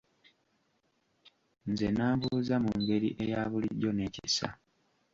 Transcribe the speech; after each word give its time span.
Nze 1.69 1.87
n'ambuuza 1.91 2.55
mu 2.63 2.71
ngeri 2.81 3.09
eya 3.23 3.41
bulijjo 3.51 3.89
n'ekisa. 3.93 4.47